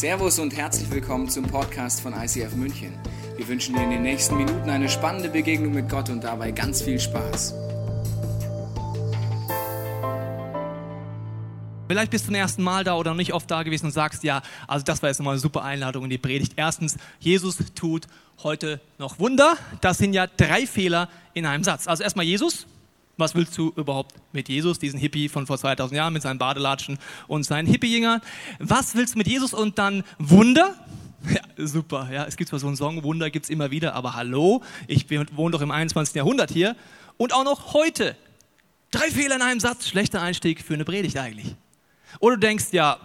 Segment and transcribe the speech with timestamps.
[0.00, 2.94] Servus und herzlich willkommen zum Podcast von ICF München.
[3.36, 6.80] Wir wünschen dir in den nächsten Minuten eine spannende Begegnung mit Gott und dabei ganz
[6.80, 7.52] viel Spaß.
[11.86, 14.40] Vielleicht bist du zum ersten Mal da oder nicht oft da gewesen und sagst, ja,
[14.66, 16.54] also das war jetzt nochmal eine super Einladung in die Predigt.
[16.56, 18.06] Erstens, Jesus tut
[18.42, 19.58] heute noch Wunder.
[19.82, 21.86] Das sind ja drei Fehler in einem Satz.
[21.86, 22.66] Also erstmal Jesus.
[23.20, 26.98] Was willst du überhaupt mit Jesus, diesen Hippie von vor 2000 Jahren mit seinen Badelatschen
[27.28, 28.22] und seinen Hippie-Jüngern?
[28.58, 30.74] Was willst du mit Jesus und dann Wunder?
[31.28, 32.08] Ja, super.
[32.10, 35.04] Ja, es gibt zwar so einen Song, Wunder gibt es immer wieder, aber hallo, ich
[35.10, 36.14] wohne doch im 21.
[36.14, 36.76] Jahrhundert hier
[37.18, 38.16] und auch noch heute.
[38.90, 41.54] Drei Fehler in einem Satz, schlechter Einstieg für eine Predigt eigentlich.
[42.20, 42.96] Oder du denkst, ja,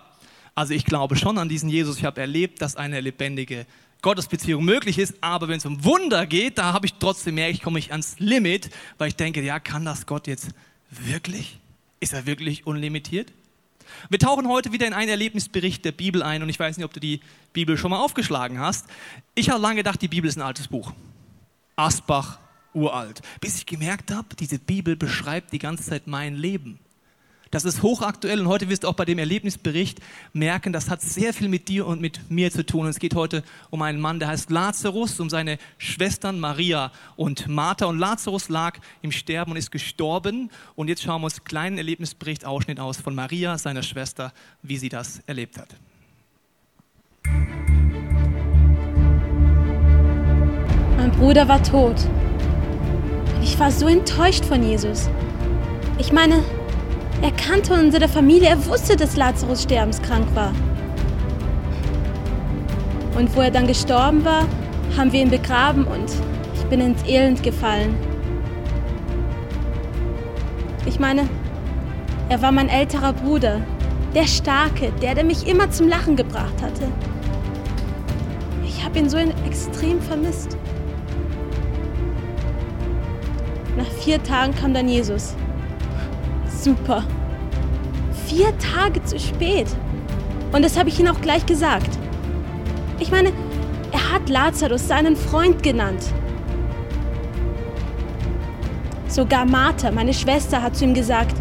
[0.56, 3.66] also ich glaube schon an diesen Jesus, ich habe erlebt, dass eine lebendige
[4.06, 7.64] Gottesbeziehung möglich ist, aber wenn es um Wunder geht, da habe ich trotzdem mehr, ich
[7.64, 8.70] komme ich ans Limit,
[9.00, 10.50] weil ich denke, ja, kann das Gott jetzt
[10.92, 11.60] wirklich?
[12.00, 13.34] Ist er wirklich unlimitiert?
[14.10, 16.94] Wir tauchen heute wieder in einen Erlebnisbericht der Bibel ein und ich weiß nicht, ob
[16.94, 17.20] du die
[17.52, 18.86] Bibel schon mal aufgeschlagen hast.
[19.34, 20.94] Ich habe lange gedacht, die Bibel ist ein altes Buch.
[21.76, 22.38] Asbach,
[22.76, 23.24] uralt.
[23.42, 26.78] Bis ich gemerkt habe, diese Bibel beschreibt die ganze Zeit mein Leben.
[27.52, 30.00] Das ist hochaktuell und heute wirst du auch bei dem Erlebnisbericht
[30.34, 32.82] merken, das hat sehr viel mit dir und mit mir zu tun.
[32.82, 37.48] Und es geht heute um einen Mann, der heißt Lazarus, um seine Schwestern Maria und
[37.48, 37.86] Martha.
[37.86, 40.50] Und Lazarus lag im Sterben und ist gestorben.
[40.76, 44.90] Und jetzt schauen wir uns einen kleinen Erlebnisbericht-Ausschnitt aus von Maria, seiner Schwester, wie sie
[44.90, 45.70] das erlebt hat.
[50.98, 51.98] Mein Bruder war tot.
[53.44, 55.08] Ich war so enttäuscht von Jesus.
[56.00, 56.44] Ich meine,
[57.22, 60.52] er kannte unsere Familie, er wusste, dass Lazarus sterbenskrank war.
[63.18, 64.46] Und wo er dann gestorben war,
[64.98, 66.12] haben wir ihn begraben und
[66.56, 67.96] ich bin ins Elend gefallen.
[70.86, 71.28] Ich meine,
[72.30, 73.62] er war mein älterer Bruder,
[74.14, 76.88] der Starke, der, der mich immer zum Lachen gebracht hatte.
[78.64, 80.58] Ich habe ihn so extrem vermisst.
[83.78, 85.36] Nach vier Tagen kam dann Jesus
[86.66, 87.04] super.
[88.26, 89.68] Vier Tage zu spät.
[90.52, 91.90] Und das habe ich ihm auch gleich gesagt.
[93.00, 93.32] Ich meine,
[93.92, 96.04] er hat Lazarus seinen Freund genannt.
[99.08, 101.36] Sogar Martha, meine Schwester, hat zu ihm gesagt,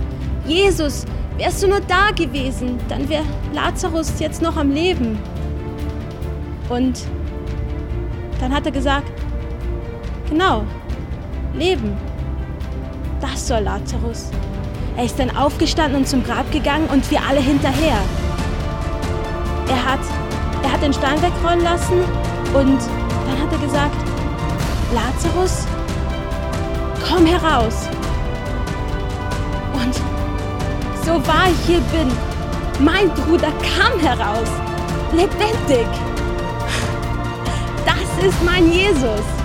[0.46, 1.06] Jesus,
[1.38, 5.18] wärst du nur da gewesen, dann wäre Lazarus jetzt noch am Leben.
[6.68, 7.02] Und
[8.41, 9.10] dann hat er gesagt,
[10.28, 10.64] genau,
[11.54, 11.96] Leben.
[13.20, 14.30] Das soll Lazarus.
[14.97, 17.99] Er ist dann aufgestanden und zum Grab gegangen und wir alle hinterher.
[19.69, 20.00] Er hat,
[20.62, 22.00] er hat den Stein wegrollen lassen
[22.55, 22.78] und
[23.27, 23.97] dann hat er gesagt,
[24.94, 25.66] Lazarus,
[27.09, 27.88] komm heraus.
[29.75, 29.94] Und
[31.04, 32.12] so wahr ich hier bin,
[32.78, 34.49] mein Bruder kam heraus,
[35.12, 35.88] lebendig.
[37.84, 39.44] Das ist mein Jesus.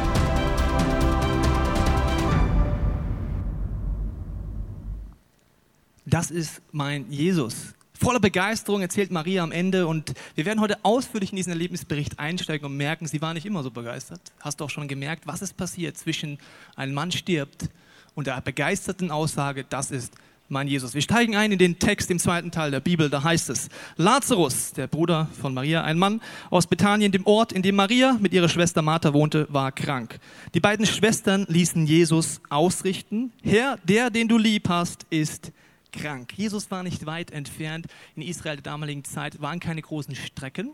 [6.09, 7.73] Das ist mein Jesus.
[7.93, 12.65] Voller Begeisterung erzählt Maria am Ende und wir werden heute ausführlich in diesen Erlebnisbericht einsteigen
[12.65, 14.21] und merken, sie war nicht immer so begeistert.
[14.39, 16.37] Hast du auch schon gemerkt, was ist passiert zwischen
[16.77, 17.69] ein Mann stirbt
[18.15, 20.13] und der begeisterten Aussage, das ist
[20.47, 20.93] mein Jesus.
[20.93, 24.71] Wir steigen ein in den Text im zweiten Teil der Bibel, da heißt es, Lazarus,
[24.71, 28.49] der Bruder von Maria, ein Mann aus Bethanien, dem Ort, in dem Maria mit ihrer
[28.49, 30.19] Schwester Martha wohnte, war krank.
[30.53, 35.53] Die beiden Schwestern ließen Jesus ausrichten, Herr, der, den du lieb hast, ist krank.
[36.35, 37.87] Jesus war nicht weit entfernt.
[38.15, 40.71] In Israel der damaligen Zeit waren keine großen Strecken.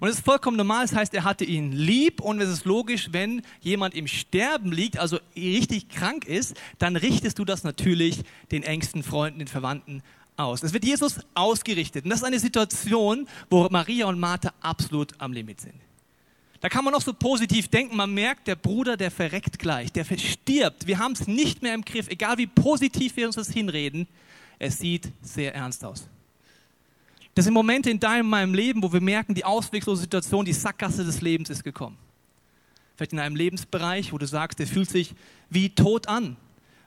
[0.00, 3.08] Und es ist vollkommen normal, das heißt, er hatte ihn lieb und es ist logisch,
[3.12, 8.62] wenn jemand im Sterben liegt, also richtig krank ist, dann richtest du das natürlich den
[8.62, 10.02] engsten Freunden, den Verwandten
[10.36, 10.62] aus.
[10.62, 15.32] Es wird Jesus ausgerichtet und das ist eine Situation, wo Maria und Martha absolut am
[15.32, 15.74] Limit sind.
[16.60, 20.04] Da kann man noch so positiv denken, man merkt, der Bruder, der verreckt gleich, der
[20.04, 20.88] verstirbt.
[20.88, 24.08] Wir haben es nicht mehr im Griff, egal wie positiv wir uns das hinreden,
[24.58, 26.08] es sieht sehr ernst aus.
[27.34, 31.04] Das sind Momente in deinem, meinem Leben, wo wir merken, die auswegslose Situation, die Sackgasse
[31.04, 31.96] des Lebens ist gekommen.
[32.96, 35.14] Vielleicht in einem Lebensbereich, wo du sagst, der fühlt sich
[35.48, 36.36] wie tot an.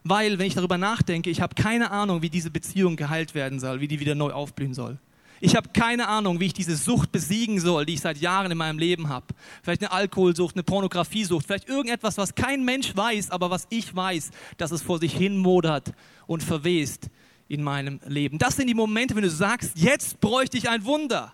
[0.04, 3.80] Weil, wenn ich darüber nachdenke, ich habe keine Ahnung, wie diese Beziehung geheilt werden soll,
[3.80, 4.98] wie die wieder neu aufblühen soll.
[5.40, 8.58] Ich habe keine Ahnung, wie ich diese Sucht besiegen soll, die ich seit Jahren in
[8.58, 9.28] meinem Leben habe.
[9.64, 14.32] Vielleicht eine Alkoholsucht, eine Pornografiesucht, vielleicht irgendetwas, was kein Mensch weiß, aber was ich weiß,
[14.58, 15.94] dass es vor sich hin modert
[16.28, 17.10] und verwest
[17.52, 18.38] in meinem Leben.
[18.38, 21.34] Das sind die Momente, wenn du sagst, jetzt bräuchte ich ein Wunder.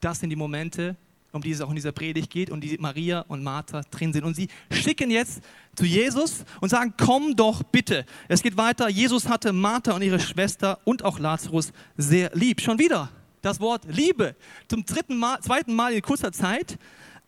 [0.00, 0.94] Das sind die Momente,
[1.32, 4.24] um die es auch in dieser Predigt geht und die Maria und Martha drin sind.
[4.24, 5.40] Und sie schicken jetzt
[5.74, 8.04] zu Jesus und sagen, komm doch bitte.
[8.28, 8.90] Es geht weiter.
[8.90, 12.60] Jesus hatte Martha und ihre Schwester und auch Lazarus sehr lieb.
[12.60, 13.10] Schon wieder.
[13.42, 14.36] das Wort Liebe.
[14.68, 16.78] Zum dritten Mal, zweiten Mal in kurzer Zeit.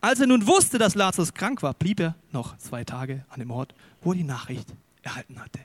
[0.03, 3.51] Als er nun wusste, dass Lazarus krank war, blieb er noch zwei Tage an dem
[3.51, 4.69] Ort, wo er die Nachricht
[5.03, 5.61] erhalten hatte.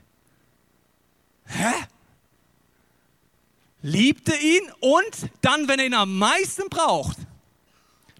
[1.46, 1.72] Hä?
[3.82, 7.18] Liebte ihn und dann, wenn er ihn am meisten braucht,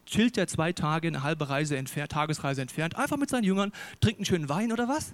[0.07, 4.21] chillt er zwei Tage eine halbe Reise entfernt, Tagesreise entfernt, einfach mit seinen Jüngern, trinkt
[4.21, 5.13] einen schönen Wein oder was?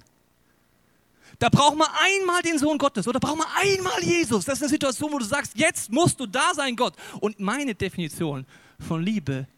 [1.39, 4.45] Da braucht man einmal den Sohn Gottes oder braucht man einmal Jesus.
[4.45, 6.95] Das ist eine Situation, wo du sagst, jetzt musst du da sein, Gott.
[7.21, 8.47] Und meine Definition
[8.79, 9.49] von Liebe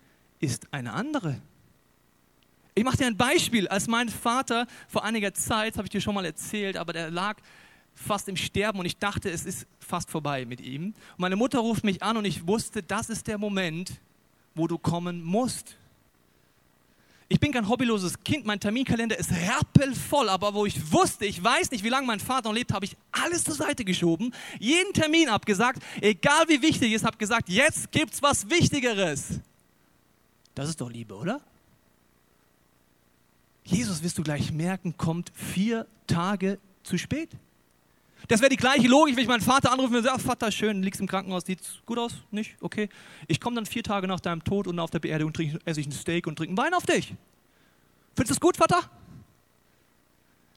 [0.41, 1.41] ist eine andere.
[2.75, 3.69] Ich mache dir ein Beispiel.
[3.69, 7.37] Als mein Vater vor einiger Zeit, habe ich dir schon mal erzählt, aber der lag
[7.97, 10.87] fast im Sterben und ich dachte, es ist fast vorbei mit ihm.
[10.87, 13.93] Und meine Mutter ruft mich an und ich wusste, das ist der Moment,
[14.55, 15.77] wo du kommen musst.
[17.29, 21.73] Ich bin kein hobbyloses Kind, mein Terminkalender ist rappelvoll, aber wo ich wusste, ich weiß
[21.73, 25.29] nicht, wie lange mein Vater noch lebt, habe ich alles zur Seite geschoben, jeden Termin
[25.29, 29.41] abgesagt, egal wie wichtig es ist, habe gesagt, jetzt gibt es was Wichtigeres.
[30.55, 31.41] Das ist doch Liebe, oder?
[33.65, 37.31] Jesus, wirst du gleich merken, kommt vier Tage zu spät.
[38.29, 41.01] Das wäre die gleiche Logik, wenn ich meinen Vater anrufe und sage, Vater, schön, liegst
[41.01, 42.15] im Krankenhaus, sieht gut aus?
[42.31, 42.57] Nicht?
[42.61, 42.89] Okay.
[43.29, 45.87] Ich komme dann vier Tage nach deinem Tod und auf der Beerdigung trinke, esse ich
[45.87, 47.15] ein Steak und trinke einen Wein auf dich.
[48.17, 48.81] Findest du das gut, Vater?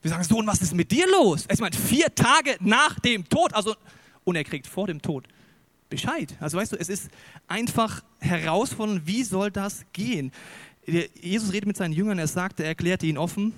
[0.02, 1.46] Wir sagen, Sohn, was ist mit dir los?
[1.52, 3.76] Ich meine, vier Tage nach dem Tod, also,
[4.24, 5.28] und er kriegt vor dem Tod
[5.90, 6.36] Bescheid.
[6.40, 7.10] Also weißt du, es ist
[7.48, 10.32] einfach herausfordernd, wie soll das gehen?
[10.86, 13.54] Jesus redet mit seinen Jüngern, er sagte, er erklärte ihnen offen,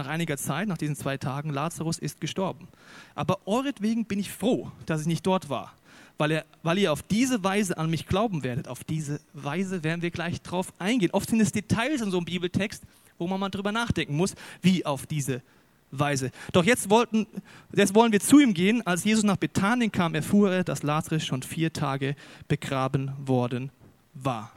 [0.00, 2.68] nach einiger Zeit, nach diesen zwei Tagen, Lazarus ist gestorben.
[3.14, 5.74] Aber euretwegen bin ich froh, dass ich nicht dort war,
[6.18, 8.66] weil, er, weil ihr auf diese Weise an mich glauben werdet.
[8.66, 11.10] Auf diese Weise werden wir gleich drauf eingehen.
[11.12, 12.82] Oft sind es Details in so einem Bibeltext,
[13.18, 15.42] wo man mal drüber nachdenken muss, wie auf diese
[15.90, 16.30] Weise.
[16.52, 17.26] Doch jetzt, wollten,
[17.74, 18.86] jetzt wollen wir zu ihm gehen.
[18.86, 22.16] Als Jesus nach Bethanien kam, erfuhr er, dass Lazarus schon vier Tage
[22.48, 23.70] begraben worden
[24.14, 24.52] war.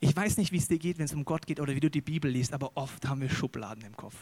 [0.00, 1.90] Ich weiß nicht, wie es dir geht, wenn es um Gott geht oder wie du
[1.90, 4.14] die Bibel liest, aber oft haben wir Schubladen im Kopf.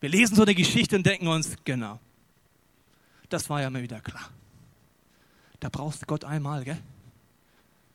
[0.00, 1.98] Wir lesen so eine Geschichte und denken uns, genau,
[3.28, 4.30] das war ja mir wieder klar.
[5.60, 6.78] Da brauchst du Gott einmal, gell?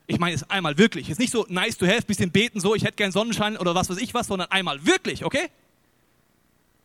[0.06, 1.06] Ich meine es einmal wirklich.
[1.06, 3.74] Es ist nicht so nice to have, bisschen beten, so, ich hätte gern Sonnenschein oder
[3.74, 5.48] was weiß ich was, sondern einmal wirklich, okay?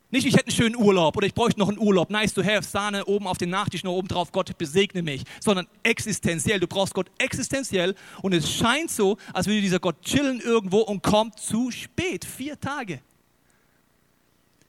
[0.09, 2.63] Nicht, ich hätte einen schönen Urlaub oder ich bräuchte noch einen Urlaub, nice to have,
[2.63, 6.61] Sahne oben auf den Nachtisch, noch oben drauf, Gott besegne mich, sondern existenziell.
[6.61, 11.03] Du brauchst Gott existenziell und es scheint so, als würde dieser Gott chillen irgendwo und
[11.03, 13.01] kommt zu spät, vier Tage.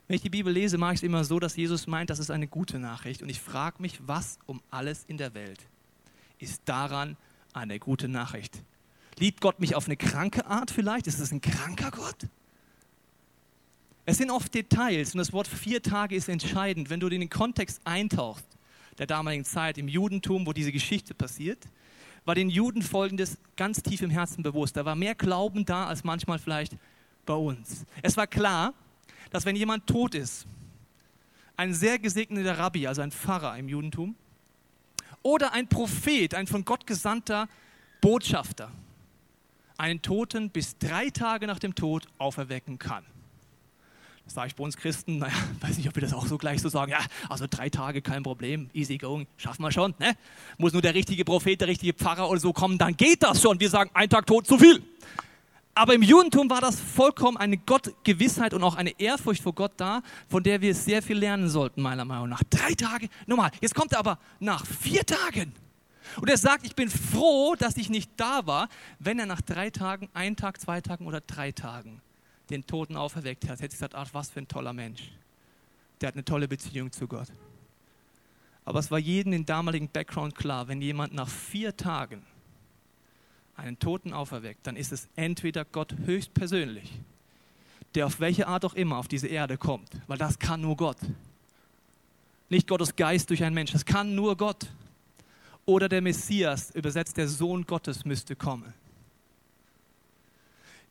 [0.08, 2.30] Wenn ich die Bibel lese, mache ich es immer so, dass Jesus meint, das ist
[2.30, 5.60] eine gute Nachricht und ich frage mich, was um alles in der Welt
[6.40, 7.16] ist daran
[7.52, 8.64] eine gute Nachricht?
[9.18, 11.06] Liebt Gott mich auf eine kranke Art vielleicht?
[11.06, 12.26] Ist es ein kranker Gott?
[14.08, 16.88] Es sind oft Details und das Wort vier Tage ist entscheidend.
[16.88, 18.46] Wenn du in den Kontext eintauchst,
[18.96, 21.58] der damaligen Zeit im Judentum, wo diese Geschichte passiert,
[22.24, 24.78] war den Juden Folgendes ganz tief im Herzen bewusst.
[24.78, 26.72] Da war mehr Glauben da als manchmal vielleicht
[27.26, 27.84] bei uns.
[28.00, 28.72] Es war klar,
[29.28, 30.46] dass wenn jemand tot ist,
[31.58, 34.14] ein sehr gesegneter Rabbi, also ein Pfarrer im Judentum,
[35.22, 37.46] oder ein Prophet, ein von Gott gesandter
[38.00, 38.72] Botschafter,
[39.76, 43.04] einen Toten bis drei Tage nach dem Tod auferwecken kann.
[44.28, 46.68] Sage ich bei uns Christen, naja, weiß nicht, ob wir das auch so gleich so
[46.68, 46.92] sagen.
[46.92, 49.94] Ja, also drei Tage kein Problem, easy going, schaffen wir schon.
[49.98, 50.14] Ne?
[50.58, 53.58] Muss nur der richtige Prophet, der richtige Pfarrer oder so kommen, dann geht das schon.
[53.58, 54.82] Wir sagen, ein Tag tot, zu viel.
[55.74, 60.02] Aber im Judentum war das vollkommen eine Gottgewissheit und auch eine Ehrfurcht vor Gott da,
[60.28, 62.42] von der wir sehr viel lernen sollten, meiner Meinung nach.
[62.50, 65.54] Drei Tage, nochmal, jetzt kommt er aber nach vier Tagen.
[66.20, 68.68] Und er sagt, ich bin froh, dass ich nicht da war,
[68.98, 72.02] wenn er nach drei Tagen, ein Tag, zwei Tagen oder drei Tagen
[72.50, 75.10] den Toten auferweckt hat, hätte ich gesagt, ach, was für ein toller Mensch.
[76.00, 77.28] Der hat eine tolle Beziehung zu Gott.
[78.64, 82.22] Aber es war jedem im damaligen Background klar, wenn jemand nach vier Tagen
[83.56, 86.92] einen Toten auferweckt, dann ist es entweder Gott höchstpersönlich,
[87.94, 90.98] der auf welche Art auch immer auf diese Erde kommt, weil das kann nur Gott.
[92.50, 94.68] Nicht Gottes Geist durch einen Mensch, das kann nur Gott.
[95.66, 98.72] Oder der Messias, übersetzt der Sohn Gottes, müsste kommen.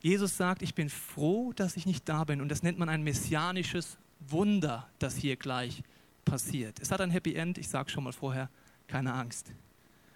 [0.08, 2.40] Jesus sagt, ich bin froh, dass ich nicht da bin.
[2.40, 5.84] Und das nennt man ein messianisches Wunder, das hier gleich
[6.24, 6.80] passiert.
[6.80, 8.50] Es hat ein Happy End, ich sage schon mal vorher,
[8.88, 9.52] keine Angst.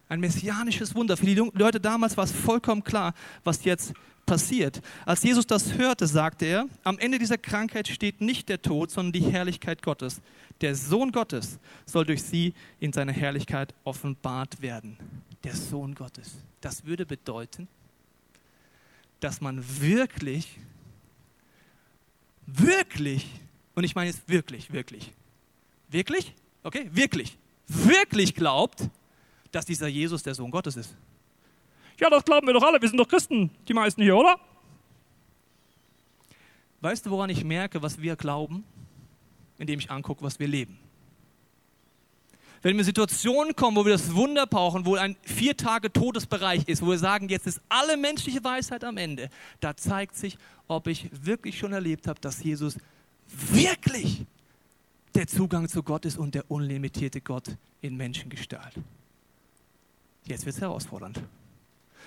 [0.08, 1.18] Ein messianisches Wunder.
[1.18, 3.94] Für die Leute damals war es vollkommen klar, was jetzt
[4.26, 4.82] passiert.
[5.06, 9.12] Als Jesus das hörte, sagte er, am Ende dieser Krankheit steht nicht der Tod, sondern
[9.12, 10.22] die Herrlichkeit Gottes.
[10.62, 14.96] Der Sohn Gottes soll durch sie in seiner Herrlichkeit offenbart werden.
[15.44, 16.38] Der Sohn Gottes.
[16.62, 17.68] Das würde bedeuten,
[19.22, 20.60] dass man wirklich,
[22.46, 23.26] wirklich,
[23.76, 25.14] und ich meine jetzt wirklich, wirklich,
[25.90, 27.38] wirklich, okay, wirklich,
[27.68, 28.90] wirklich glaubt,
[29.52, 30.96] dass dieser Jesus der Sohn Gottes ist?
[32.00, 32.82] Ja, das glauben wir doch alle.
[32.82, 34.40] Wir sind doch Christen, die meisten hier, oder?
[36.82, 38.64] Weißt du, woran ich merke, was wir glauben?
[39.60, 40.80] Indem ich angucke, was wir leben.
[42.62, 46.68] Wenn wir in Situationen kommen, wo wir das Wunder brauchen, wo ein vier Tage Todesbereich
[46.68, 50.38] ist, wo wir sagen, jetzt ist alle menschliche Weisheit am Ende, da zeigt sich,
[50.68, 52.78] ob ich wirklich schon erlebt habe, dass Jesus
[53.28, 54.26] wirklich
[55.16, 58.76] der Zugang zu Gott ist und der unlimitierte Gott in Menschengestalt.
[60.26, 61.22] Jetzt wird es herausfordernd.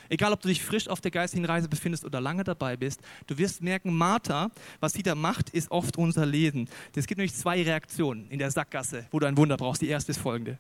[0.09, 3.39] Egal, ob du dich frisch auf der geistigen Reise befindest oder lange dabei bist, du
[3.39, 6.69] wirst merken, Martha, was sie da macht, ist oft unser Leben.
[6.95, 9.83] Es gibt nämlich zwei Reaktionen in der Sackgasse, wo du ein Wunder brauchst.
[9.83, 10.59] Die erste ist folgende.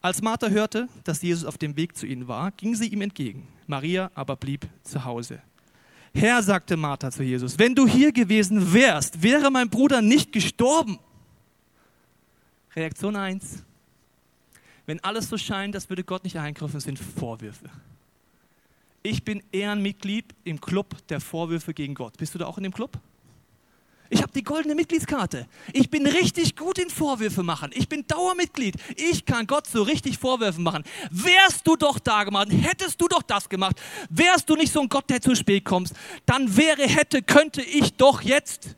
[0.00, 3.48] Als Martha hörte, dass Jesus auf dem Weg zu ihnen war, ging sie ihm entgegen.
[3.66, 5.40] Maria aber blieb zu Hause.
[6.14, 10.98] Herr, sagte Martha zu Jesus, wenn du hier gewesen wärst, wäre mein Bruder nicht gestorben.
[12.76, 13.64] Reaktion 1.
[14.86, 17.70] Wenn alles so scheint, als würde Gott nicht eingreifen, sind Vorwürfe.
[19.06, 22.16] Ich bin Ehrenmitglied im Club der Vorwürfe gegen Gott.
[22.16, 22.98] Bist du da auch in dem Club?
[24.08, 25.46] Ich habe die goldene Mitgliedskarte.
[25.74, 27.70] Ich bin richtig gut in Vorwürfe machen.
[27.74, 28.76] Ich bin Dauermitglied.
[28.96, 30.84] Ich kann Gott so richtig Vorwürfe machen.
[31.10, 33.76] Wärst du doch da gemacht, hättest du doch das gemacht,
[34.08, 35.94] wärst du nicht so ein Gott, der zu spät kommst,
[36.24, 38.74] dann wäre, hätte, könnte ich doch jetzt.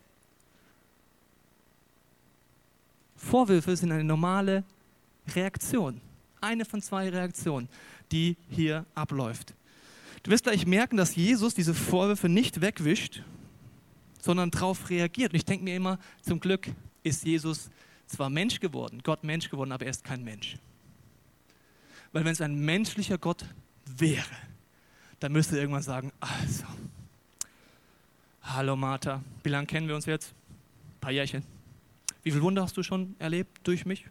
[3.17, 4.65] Vorwürfe sind eine normale
[5.37, 6.01] Reaktion.
[6.41, 7.69] Eine von zwei Reaktionen,
[8.11, 9.55] die hier abläuft.
[10.27, 13.23] Du wirst gleich merken, dass Jesus diese Vorwürfe nicht wegwischt,
[14.21, 15.33] sondern darauf reagiert.
[15.33, 16.67] Und ich denke mir immer, zum Glück
[17.05, 17.71] ist Jesus
[18.09, 20.57] zwar Mensch geworden, Gott Mensch geworden, aber er ist kein Mensch.
[22.11, 23.45] Weil wenn es ein menschlicher Gott
[23.85, 24.27] wäre,
[25.21, 26.65] dann müsste er irgendwann sagen, also,
[28.43, 30.35] hallo Martha, wie lange kennen wir uns jetzt?
[30.97, 31.45] Ein paar Jährchen.
[32.25, 34.07] Wie viel Wunder hast du schon erlebt durch mich?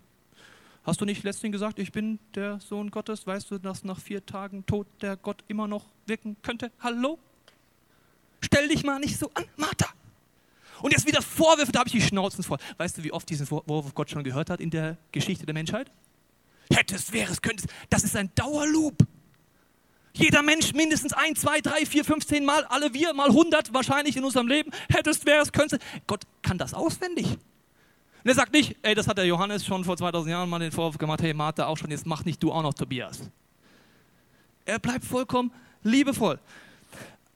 [0.86, 3.26] Hast du nicht letztens gesagt, ich bin der Sohn Gottes?
[3.26, 6.72] Weißt du, dass nach vier Tagen Tod der Gott immer noch wirken könnte?
[6.80, 7.18] Hallo?
[8.40, 9.88] Stell dich mal nicht so an, Martha.
[10.84, 12.60] Und jetzt wieder Vorwürfe, da habe ich die Schnauzen voll.
[12.78, 15.90] Weißt du, wie oft diesen Vorwurf Gott schon gehört hat in der Geschichte der Menschheit?
[16.72, 17.68] Hättest, wärest, könntest.
[17.90, 19.08] Das ist ein Dauerloop.
[20.14, 24.18] Jeder Mensch mindestens ein, zwei, drei, vier, fünf, zehn Mal, alle wir mal hundert wahrscheinlich
[24.18, 24.70] in unserem Leben.
[24.90, 25.82] Hättest, wärest, könntest.
[26.06, 27.40] Gott kann das auswendig.
[28.26, 30.72] Und er sagt nicht, ey, das hat der Johannes schon vor 2000 Jahren mal den
[30.72, 33.20] Vorwurf gemacht, hey Martha auch schon, jetzt mach nicht du auch noch Tobias.
[34.66, 35.52] Er bleibt vollkommen
[35.84, 36.40] liebevoll.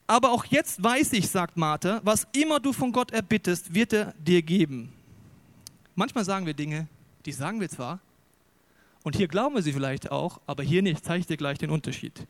[0.08, 4.16] Aber auch jetzt weiß ich, sagt Martha, was immer du von Gott erbittest, wird er
[4.18, 4.92] dir geben.
[5.94, 6.88] Manchmal sagen wir Dinge,
[7.24, 8.00] die sagen wir zwar,
[9.04, 11.06] und hier glauben wir sie vielleicht auch, aber hier nicht.
[11.06, 12.26] Zeige ich dir gleich den Unterschied.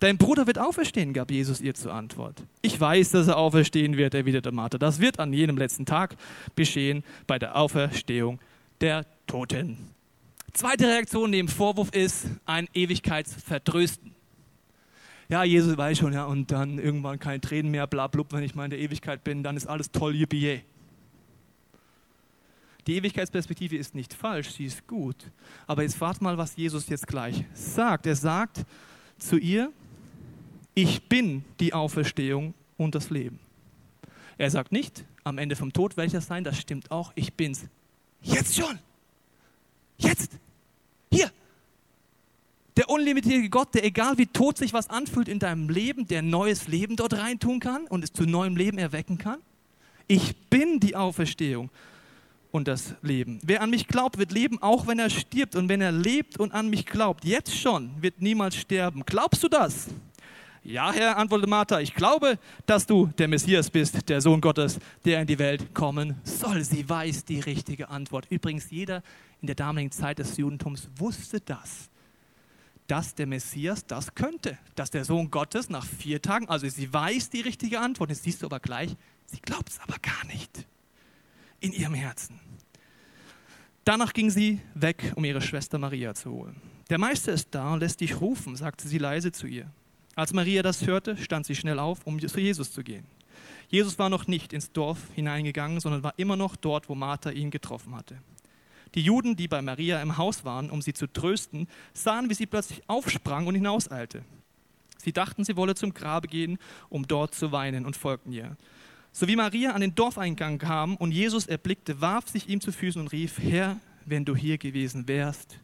[0.00, 2.42] Dein Bruder wird auferstehen, gab Jesus ihr zur Antwort.
[2.62, 4.78] Ich weiß, dass er auferstehen wird, erwiderte Martha.
[4.78, 6.16] Das wird an jenem letzten Tag
[6.56, 8.40] geschehen bei der Auferstehung
[8.80, 9.76] der Toten.
[10.54, 14.14] Zweite Reaktion neben Vorwurf ist ein Ewigkeitsverdrösten.
[15.28, 18.54] Ja, Jesus weiß schon, ja, und dann irgendwann keine Tränen mehr, bla, blub, wenn ich
[18.54, 20.62] mal in der Ewigkeit bin, dann ist alles toll, yippie.
[22.86, 25.30] Die Ewigkeitsperspektive ist nicht falsch, sie ist gut.
[25.66, 28.06] Aber jetzt wart mal, was Jesus jetzt gleich sagt.
[28.06, 28.64] Er sagt
[29.18, 29.70] zu ihr,
[30.82, 33.38] ich bin die Auferstehung und das Leben.
[34.38, 37.34] Er sagt nicht, am Ende vom Tod werde ich das sein, das stimmt auch, ich
[37.34, 37.66] bin's.
[38.22, 38.78] Jetzt schon.
[39.98, 40.32] Jetzt.
[41.12, 41.30] Hier.
[42.76, 46.66] Der unlimitierte Gott, der egal wie tot sich was anfühlt in deinem Leben, der neues
[46.66, 49.40] Leben dort reintun kann und es zu neuem Leben erwecken kann.
[50.06, 51.68] Ich bin die Auferstehung
[52.52, 53.38] und das Leben.
[53.42, 55.56] Wer an mich glaubt, wird leben, auch wenn er stirbt.
[55.56, 59.02] Und wenn er lebt und an mich glaubt, jetzt schon, wird niemals sterben.
[59.04, 59.88] Glaubst du das?
[60.62, 65.22] Ja, Herr, antwortete Martha, ich glaube, dass du der Messias bist, der Sohn Gottes, der
[65.22, 66.62] in die Welt kommen soll.
[66.64, 68.26] Sie weiß die richtige Antwort.
[68.28, 69.02] Übrigens, jeder
[69.40, 71.88] in der damaligen Zeit des Judentums wusste das,
[72.86, 77.30] dass der Messias das könnte, dass der Sohn Gottes nach vier Tagen, also sie weiß
[77.30, 80.66] die richtige Antwort, jetzt siehst du aber gleich, sie glaubt es aber gar nicht
[81.60, 82.38] in ihrem Herzen.
[83.84, 86.60] Danach ging sie weg, um ihre Schwester Maria zu holen.
[86.90, 89.70] Der Meister ist da und lässt dich rufen, sagte sie leise zu ihr.
[90.20, 93.06] Als Maria das hörte, stand sie schnell auf, um zu Jesus zu gehen.
[93.70, 97.50] Jesus war noch nicht ins Dorf hineingegangen, sondern war immer noch dort, wo Martha ihn
[97.50, 98.18] getroffen hatte.
[98.94, 102.44] Die Juden, die bei Maria im Haus waren, um sie zu trösten, sahen, wie sie
[102.44, 104.22] plötzlich aufsprang und hinauseilte.
[104.98, 106.58] Sie dachten, sie wolle zum Grabe gehen,
[106.90, 108.58] um dort zu weinen und folgten ihr.
[109.12, 113.00] So wie Maria an den Dorfeingang kam und Jesus erblickte, warf sich ihm zu Füßen
[113.00, 115.58] und rief, Herr, wenn du hier gewesen wärst,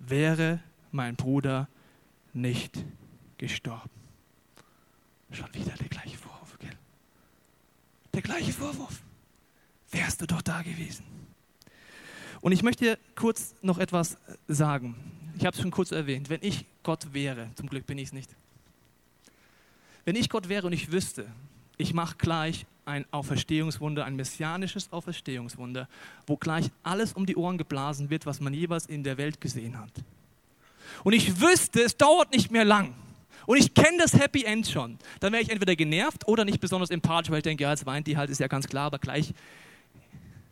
[0.00, 0.58] wäre
[0.90, 1.68] mein Bruder
[2.32, 2.84] nicht
[3.42, 3.90] gestorben.
[5.32, 6.76] Schon wieder der gleiche Vorwurf, gell?
[8.14, 9.02] Der gleiche Vorwurf.
[9.90, 11.04] Wärst du doch da gewesen.
[12.40, 14.94] Und ich möchte kurz noch etwas sagen.
[15.36, 16.30] Ich habe es schon kurz erwähnt.
[16.30, 18.30] Wenn ich Gott wäre, zum Glück bin ich es nicht.
[20.04, 21.26] Wenn ich Gott wäre und ich wüsste,
[21.78, 25.88] ich mache gleich ein Auferstehungswunder, ein messianisches Auferstehungswunder,
[26.28, 29.78] wo gleich alles um die Ohren geblasen wird, was man jeweils in der Welt gesehen
[29.78, 29.92] hat.
[31.02, 32.94] Und ich wüsste, es dauert nicht mehr lang.
[33.46, 34.98] Und ich kenne das Happy End schon.
[35.20, 38.06] Dann wäre ich entweder genervt oder nicht besonders empathisch, weil ich denke, ja, jetzt weint
[38.06, 39.32] die halt, ist ja ganz klar, aber gleich,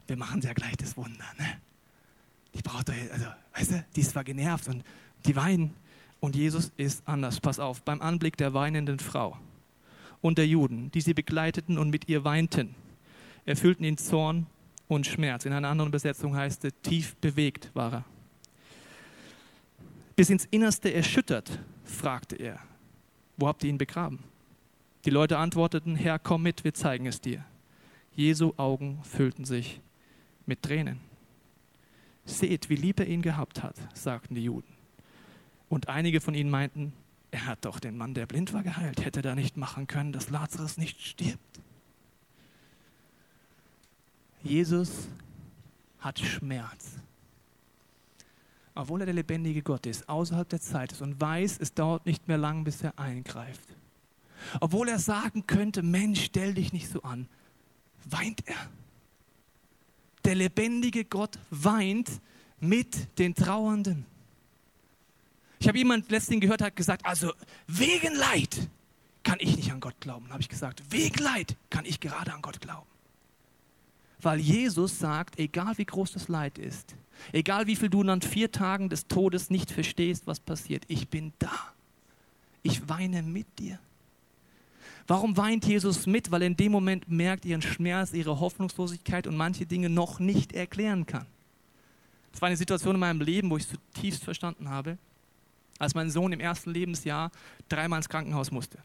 [0.06, 1.24] wir machen ja gleich das Wunder.
[1.38, 1.60] Ne?
[2.54, 4.84] Die braucht doch, also, weißt du, die ist zwar genervt und
[5.26, 5.74] die weinen.
[6.20, 7.40] Und Jesus ist anders.
[7.40, 9.38] Pass auf, beim Anblick der weinenden Frau
[10.20, 12.74] und der Juden, die sie begleiteten und mit ihr weinten,
[13.46, 14.46] erfüllten ihn Zorn
[14.88, 15.46] und Schmerz.
[15.46, 18.04] In einer anderen Übersetzung heißt es, tief bewegt war er.
[20.14, 22.58] Bis ins Innerste erschüttert, fragte er,
[23.40, 24.20] wo habt ihr ihn begraben?
[25.04, 27.44] Die Leute antworteten, Herr, komm mit, wir zeigen es dir.
[28.14, 29.80] Jesu Augen füllten sich
[30.46, 31.00] mit Tränen.
[32.26, 34.72] Seht, wie lieb er ihn gehabt hat, sagten die Juden.
[35.68, 36.92] Und einige von ihnen meinten,
[37.30, 39.04] er hat doch den Mann, der blind war, geheilt.
[39.04, 41.60] Hätte er nicht machen können, dass Lazarus nicht stirbt.
[44.42, 45.08] Jesus
[46.00, 46.96] hat Schmerz.
[48.80, 52.28] Obwohl er der lebendige Gott ist, außerhalb der Zeit ist und weiß, es dauert nicht
[52.28, 53.76] mehr lang, bis er eingreift.
[54.58, 57.28] Obwohl er sagen könnte, Mensch, stell dich nicht so an,
[58.06, 58.56] weint er.
[60.24, 62.22] Der lebendige Gott weint
[62.58, 64.06] mit den Trauernden.
[65.58, 67.34] Ich habe jemand letztens gehört, hat gesagt, also
[67.66, 68.66] wegen Leid
[69.22, 70.30] kann ich nicht an Gott glauben.
[70.30, 72.89] Habe ich gesagt, wegen Leid kann ich gerade an Gott glauben.
[74.22, 76.94] Weil Jesus sagt, egal wie groß das Leid ist,
[77.32, 81.32] egal wie viel du an vier Tagen des Todes nicht verstehst, was passiert, ich bin
[81.38, 81.52] da.
[82.62, 83.78] Ich weine mit dir.
[85.06, 86.30] Warum weint Jesus mit?
[86.30, 90.52] Weil er in dem Moment merkt ihren Schmerz, ihre Hoffnungslosigkeit und manche Dinge noch nicht
[90.52, 91.26] erklären kann.
[92.30, 94.98] Das war eine Situation in meinem Leben, wo ich zutiefst verstanden habe,
[95.78, 97.32] als mein Sohn im ersten Lebensjahr
[97.68, 98.78] dreimal ins Krankenhaus musste.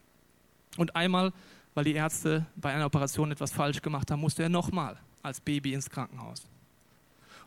[0.78, 1.32] Und einmal,
[1.74, 5.74] weil die Ärzte bei einer Operation etwas falsch gemacht haben, musste er nochmal als Baby
[5.74, 6.46] ins Krankenhaus.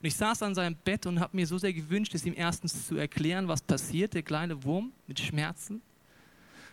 [0.01, 2.87] Und ich saß an seinem Bett und habe mir so sehr gewünscht, es ihm erstens
[2.87, 5.81] zu erklären, was passiert, der kleine Wurm mit Schmerzen.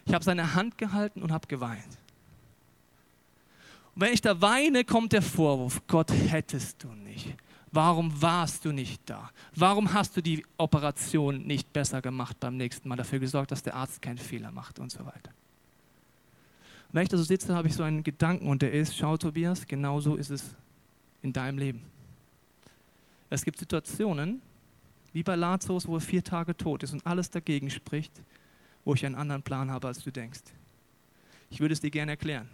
[0.05, 1.99] Ich habe seine Hand gehalten und habe geweint.
[3.95, 7.35] Und wenn ich da weine, kommt der Vorwurf, Gott hättest du nicht.
[7.73, 9.31] Warum warst du nicht da?
[9.55, 13.75] Warum hast du die Operation nicht besser gemacht beim nächsten Mal, dafür gesorgt, dass der
[13.75, 15.33] Arzt keinen Fehler macht und so weiter?
[16.89, 19.17] Und wenn ich da so sitze, habe ich so einen Gedanken und der ist, schau
[19.17, 20.55] Tobias, genau so ist es
[21.27, 21.83] in deinem Leben.
[23.29, 24.41] Es gibt Situationen,
[25.13, 28.13] wie bei Lazarus, wo er vier Tage tot ist und alles dagegen spricht,
[28.85, 30.43] wo ich einen anderen Plan habe, als du denkst.
[31.51, 32.49] Ich würde es dir gerne erklären,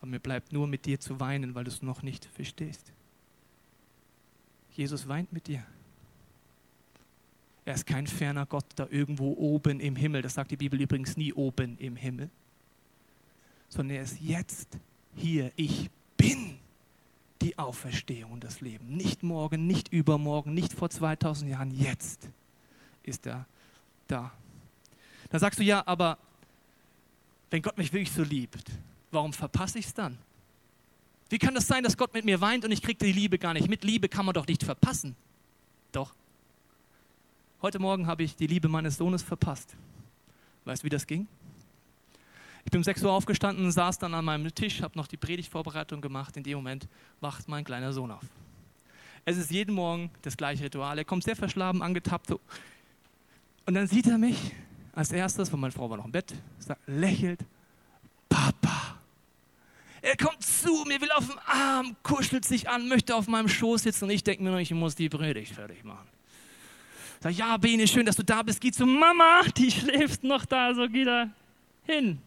[0.00, 2.92] aber mir bleibt nur mit dir zu weinen, weil du es noch nicht verstehst.
[4.72, 5.64] Jesus weint mit dir.
[7.64, 10.22] Er ist kein ferner Gott da irgendwo oben im Himmel.
[10.22, 12.28] Das sagt die Bibel übrigens nie oben im Himmel.
[13.68, 14.78] Sondern er ist jetzt
[15.14, 15.52] hier.
[15.54, 16.58] Ich bin
[17.42, 18.96] die Auferstehung und das Leben.
[18.96, 21.70] Nicht morgen, nicht übermorgen, nicht vor 2000 Jahren.
[21.72, 22.28] Jetzt
[23.02, 23.46] ist er
[24.06, 24.32] da.
[25.30, 26.18] Dann sagst du ja, aber
[27.50, 28.70] wenn Gott mich wirklich so liebt,
[29.10, 30.18] warum verpasse ich es dann?
[31.28, 33.54] Wie kann das sein, dass Gott mit mir weint und ich kriege die Liebe gar
[33.54, 33.84] nicht mit?
[33.84, 35.16] Liebe kann man doch nicht verpassen.
[35.90, 36.14] Doch.
[37.62, 39.74] Heute Morgen habe ich die Liebe meines Sohnes verpasst.
[40.64, 41.26] Weißt du, wie das ging?
[42.64, 46.00] Ich bin um 6 Uhr aufgestanden, saß dann an meinem Tisch, habe noch die Predigtvorbereitung
[46.00, 46.36] gemacht.
[46.36, 46.88] In dem Moment
[47.20, 48.24] wacht mein kleiner Sohn auf.
[49.24, 50.98] Es ist jeden Morgen das gleiche Ritual.
[50.98, 52.30] Er kommt sehr verschlafen, angetappt.
[52.30, 54.52] Und dann sieht er mich
[54.92, 57.40] als erstes, weil meine Frau war noch im Bett, sagt, lächelt,
[58.28, 58.96] Papa.
[60.00, 63.84] Er kommt zu mir, will auf den Arm, kuschelt sich an, möchte auf meinem Schoß
[63.84, 66.08] sitzen und ich denke mir noch, ich muss die Predigt fertig machen.
[67.20, 68.60] Sag, ja, Bene, schön, dass du da bist.
[68.60, 71.30] Geh zu Mama, die schläft noch da, so geht er
[71.84, 72.18] hin.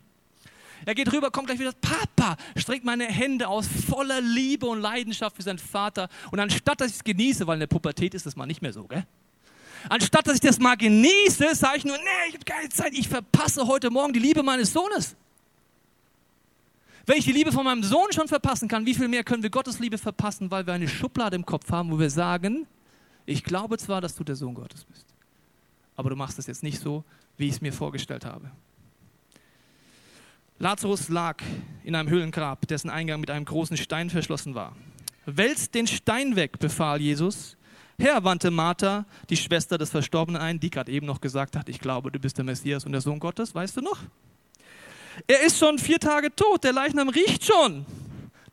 [0.86, 5.36] Er geht rüber, kommt gleich wieder, Papa, streckt meine Hände aus, voller Liebe und Leidenschaft
[5.36, 6.10] für seinen Vater.
[6.32, 8.74] Und anstatt, dass ich es genieße, weil in der Pubertät ist das mal nicht mehr
[8.74, 9.06] so, gell?
[9.90, 13.08] Anstatt, dass ich das mal genieße, sage ich nur, nee, ich habe keine Zeit, ich
[13.08, 15.16] verpasse heute Morgen die Liebe meines Sohnes.
[17.06, 19.52] Wenn ich die Liebe von meinem Sohn schon verpassen kann, wie viel mehr können wir
[19.52, 22.66] Gottes Liebe verpassen, weil wir eine Schublade im Kopf haben, wo wir sagen,
[23.28, 25.06] ich glaube zwar, dass du der Sohn Gottes bist,
[25.96, 27.04] aber du machst es jetzt nicht so,
[27.38, 28.50] wie ich es mir vorgestellt habe.
[30.58, 31.44] Lazarus lag
[31.84, 34.74] in einem Höhlengrab, dessen Eingang mit einem großen Stein verschlossen war.
[35.26, 37.58] Wälzt den Stein weg, befahl Jesus.
[38.00, 41.80] Herr, wandte Martha, die Schwester des Verstorbenen, ein, die gerade eben noch gesagt hat, ich
[41.80, 44.00] glaube, du bist der Messias und der Sohn Gottes, weißt du noch?
[45.28, 47.86] Er ist schon vier Tage tot, der Leichnam riecht schon.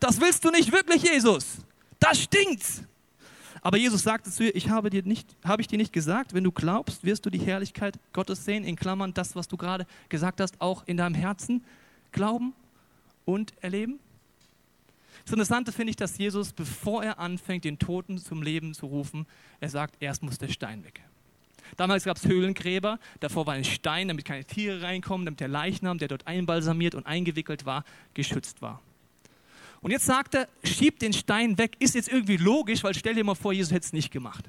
[0.00, 1.58] Das willst du nicht wirklich, Jesus.
[2.00, 2.64] Das stinkt.
[3.60, 6.42] Aber Jesus sagte zu ihr, ich habe, dir nicht, habe ich dir nicht gesagt, wenn
[6.42, 10.40] du glaubst, wirst du die Herrlichkeit Gottes sehen, in Klammern das, was du gerade gesagt
[10.40, 11.64] hast, auch in deinem Herzen
[12.12, 12.54] glauben
[13.24, 13.98] und erleben.
[15.24, 19.26] Das Interessante finde ich, dass Jesus, bevor er anfängt, den Toten zum Leben zu rufen,
[19.60, 21.00] er sagt, erst muss der Stein weg.
[21.76, 25.98] Damals gab es Höhlengräber, davor war ein Stein, damit keine Tiere reinkommen, damit der Leichnam,
[25.98, 28.82] der dort einbalsamiert und eingewickelt war, geschützt war.
[29.80, 33.24] Und jetzt sagt er, schieb den Stein weg, ist jetzt irgendwie logisch, weil stell dir
[33.24, 34.44] mal vor, Jesus hätte es nicht gemacht.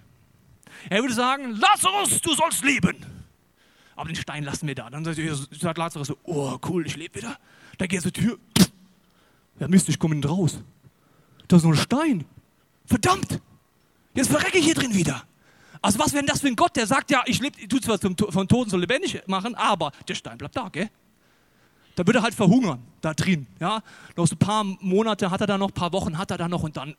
[0.89, 3.22] Er würde sagen, Lazarus, du sollst leben.
[3.95, 4.89] Aber den Stein lassen wir da.
[4.89, 7.37] Dann sagt Lazarus so, oh cool, ich lebe wieder.
[7.77, 8.37] Dann geht er zur Tür.
[9.59, 10.59] Ja Mist, ich komme raus.
[11.47, 12.25] Da ist noch ein Stein.
[12.85, 13.39] Verdammt,
[14.13, 15.23] jetzt verrecke ich hier drin wieder.
[15.81, 17.99] Also was wäre denn das für ein Gott, der sagt, ja, ich lebe, tu zwar
[17.99, 20.89] zum, von Toten so lebendig machen, aber der Stein bleibt da, gell?
[21.95, 23.45] Da würde er halt verhungern, da drin.
[23.59, 23.83] Ja?
[24.15, 26.47] Noch so ein paar Monate hat er da noch, ein paar Wochen hat er da
[26.47, 26.95] noch und dann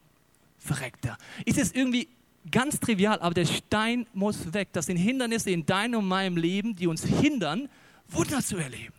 [0.59, 1.19] verreckt er.
[1.45, 2.09] Ist es irgendwie
[2.51, 4.69] ganz trivial, aber der Stein muss weg.
[4.73, 7.69] Das sind Hindernisse in deinem und meinem Leben, die uns hindern,
[8.09, 8.95] Wunder zu erleben.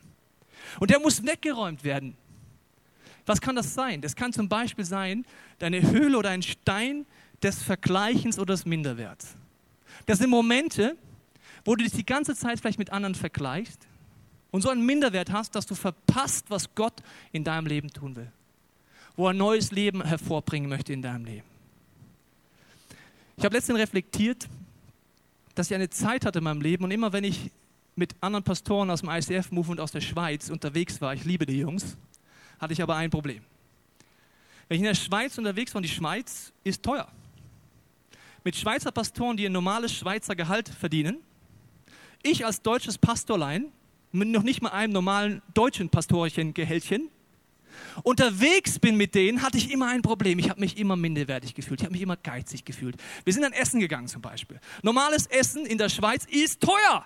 [0.80, 2.16] Und der muss weggeräumt werden.
[3.24, 4.00] Was kann das sein?
[4.00, 5.24] Das kann zum Beispiel sein,
[5.58, 7.06] deine Höhle oder ein Stein
[7.42, 9.36] des Vergleichens oder des Minderwerts.
[10.06, 10.96] Das sind Momente,
[11.64, 13.86] wo du dich die ganze Zeit vielleicht mit anderen vergleichst
[14.52, 18.30] und so einen Minderwert hast, dass du verpasst, was Gott in deinem Leben tun will.
[19.16, 21.55] Wo er ein neues Leben hervorbringen möchte in deinem Leben.
[23.38, 24.48] Ich habe letztens reflektiert,
[25.54, 27.50] dass ich eine Zeit hatte in meinem Leben und immer wenn ich
[27.94, 31.96] mit anderen Pastoren aus dem ICF-Movement aus der Schweiz unterwegs war, ich liebe die Jungs,
[32.58, 33.42] hatte ich aber ein Problem.
[34.68, 37.08] Wenn ich in der Schweiz unterwegs war und die Schweiz ist teuer
[38.42, 41.18] mit Schweizer Pastoren, die ein normales Schweizer Gehalt verdienen.
[42.22, 43.72] Ich als deutsches Pastorlein
[44.12, 47.10] mit noch nicht mal einem normalen deutschen Pastorchen-Gehältchen
[48.02, 50.38] unterwegs bin mit denen, hatte ich immer ein Problem.
[50.38, 51.80] Ich habe mich immer minderwertig gefühlt.
[51.80, 52.96] Ich habe mich immer geizig gefühlt.
[53.24, 54.60] Wir sind dann essen gegangen zum Beispiel.
[54.82, 57.04] Normales Essen in der Schweiz ist teuer.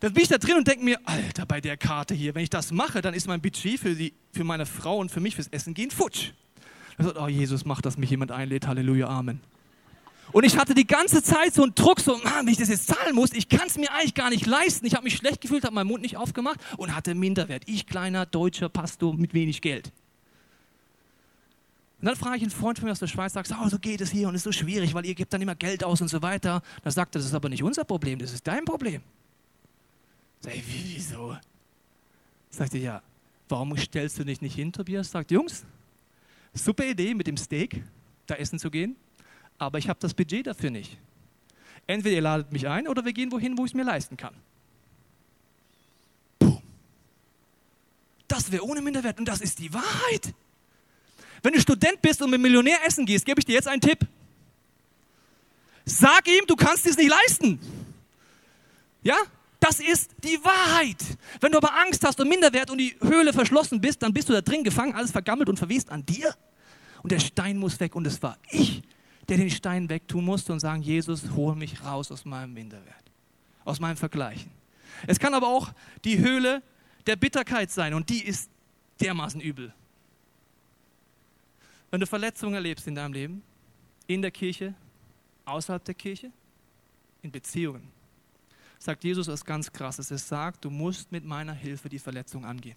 [0.00, 2.50] Dann bin ich da drin und denke mir, Alter, bei der Karte hier, wenn ich
[2.50, 5.48] das mache, dann ist mein Budget für, die, für meine Frau und für mich fürs
[5.48, 6.32] Essen gehen futsch.
[6.96, 8.66] Dann sagt, oh Jesus, mach, dass mich jemand einlädt.
[8.66, 9.40] Halleluja, Amen.
[10.32, 12.88] Und ich hatte die ganze Zeit so einen Druck, so, Mann, wenn ich das jetzt
[12.88, 14.84] zahlen muss, ich kann es mir eigentlich gar nicht leisten.
[14.84, 17.62] Ich habe mich schlecht gefühlt, habe meinen Mund nicht aufgemacht und hatte Minderwert.
[17.66, 19.92] Ich, kleiner deutscher Pastor mit wenig Geld.
[22.00, 24.00] Und dann frage ich einen Freund von mir aus der Schweiz, sagt, oh, so geht
[24.00, 26.20] es hier und ist so schwierig, weil ihr gebt dann immer Geld aus und so
[26.20, 26.62] weiter.
[26.82, 29.02] Da sagt er, das ist aber nicht unser Problem, das ist dein Problem.
[30.40, 31.36] Sag ich, wieso?
[32.50, 33.02] Sagt er, ja,
[33.48, 35.10] warum stellst du dich nicht hin, Tobias?
[35.10, 35.64] Sagt, Jungs,
[36.52, 37.82] super Idee mit dem Steak,
[38.26, 38.96] da essen zu gehen
[39.58, 40.98] aber ich habe das Budget dafür nicht.
[41.86, 44.34] Entweder ihr ladet mich ein oder wir gehen wohin, wo ich es mir leisten kann.
[46.38, 46.60] Puh.
[48.28, 50.34] Das wäre ohne Minderwert und das ist die Wahrheit.
[51.42, 54.06] Wenn du Student bist und mit Millionär essen gehst, gebe ich dir jetzt einen Tipp.
[55.84, 57.60] Sag ihm, du kannst es nicht leisten.
[59.02, 59.16] Ja?
[59.60, 60.98] Das ist die Wahrheit.
[61.40, 64.32] Wenn du aber Angst hast und Minderwert und die Höhle verschlossen bist, dann bist du
[64.32, 66.34] da drin gefangen, alles vergammelt und verwest an dir.
[67.02, 68.82] Und der Stein muss weg und es war ich,
[69.28, 73.04] der den Stein wegtun musste und sagen, Jesus, hol mich raus aus meinem Minderwert,
[73.64, 74.50] aus meinem Vergleichen.
[75.06, 75.72] Es kann aber auch
[76.04, 76.62] die Höhle
[77.06, 78.50] der Bitterkeit sein und die ist
[79.00, 79.72] dermaßen übel.
[81.90, 83.42] Wenn du Verletzungen erlebst in deinem Leben,
[84.06, 84.74] in der Kirche,
[85.44, 86.30] außerhalb der Kirche,
[87.22, 87.88] in Beziehungen,
[88.78, 90.10] sagt Jesus was ganz Krasses.
[90.10, 92.76] Es sagt, du musst mit meiner Hilfe die Verletzung angehen.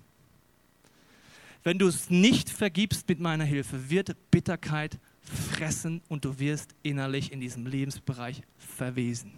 [1.63, 7.31] Wenn du es nicht vergibst mit meiner Hilfe, wird Bitterkeit fressen und du wirst innerlich
[7.31, 9.31] in diesem Lebensbereich verwesen.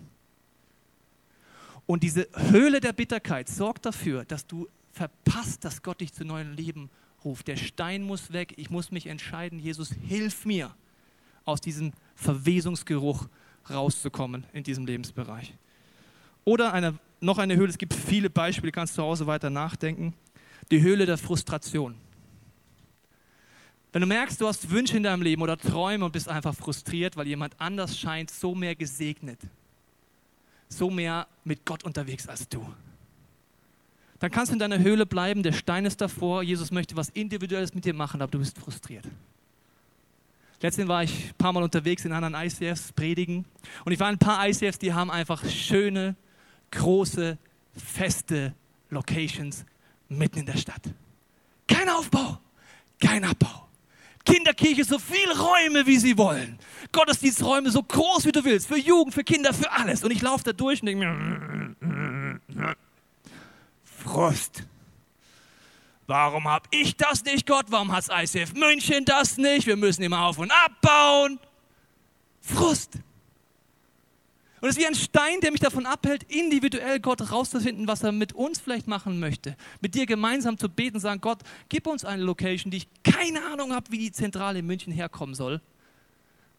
[1.88, 6.54] Und diese Höhle der Bitterkeit sorgt dafür, dass du verpasst, dass Gott dich zu neuem
[6.54, 6.90] Leben
[7.24, 7.48] ruft.
[7.48, 8.54] Der Stein muss weg.
[8.58, 10.74] Ich muss mich entscheiden, Jesus, hilf mir,
[11.46, 13.28] aus diesem Verwesungsgeruch
[13.70, 15.54] rauszukommen in diesem Lebensbereich.
[16.44, 20.14] Oder eine, noch eine Höhle, es gibt viele Beispiele, kannst zu Hause weiter nachdenken.
[20.72, 21.96] Die Höhle der Frustration.
[23.92, 27.18] Wenn du merkst, du hast Wünsche in deinem Leben oder Träume und bist einfach frustriert,
[27.18, 29.40] weil jemand anders scheint so mehr gesegnet,
[30.70, 32.66] so mehr mit Gott unterwegs als du,
[34.22, 37.74] dann kannst du in deiner Höhle bleiben, der Stein ist davor, Jesus möchte was Individuelles
[37.74, 39.04] mit dir machen, aber du bist frustriert.
[40.62, 43.46] Letztens war ich ein paar Mal unterwegs in anderen ICFs predigen
[43.84, 46.16] und ich war in ein paar ICFs, die haben einfach schöne,
[46.70, 47.40] große,
[47.76, 48.54] feste
[48.92, 49.66] Locations
[50.08, 50.84] mitten in der Stadt.
[51.68, 52.38] Kein Aufbau,
[53.00, 53.70] kein Abbau.
[54.24, 56.60] Kinderkirche so viele Räume, wie sie wollen.
[56.92, 58.68] Gottesdiensträume so groß, wie du willst.
[58.68, 60.04] Für Jugend, für Kinder, für alles.
[60.04, 61.51] Und ich laufe da durch und denke mir,
[64.04, 64.64] Frust.
[66.08, 67.66] Warum habe ich das nicht, Gott?
[67.70, 69.66] Warum hat ICF München das nicht?
[69.66, 71.40] Wir müssen immer auf und abbauen.
[72.42, 72.96] Frust.
[74.60, 78.12] Und es ist wie ein Stein, der mich davon abhält, individuell Gott rauszufinden, was er
[78.12, 79.56] mit uns vielleicht machen möchte.
[79.80, 83.74] Mit dir gemeinsam zu beten, sagen, Gott, gib uns eine Location, die ich keine Ahnung
[83.74, 85.62] habe, wie die Zentrale in München herkommen soll,